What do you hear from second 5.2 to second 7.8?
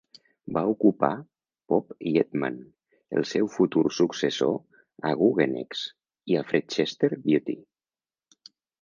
Guggenex, i Alfred Chester Beatty.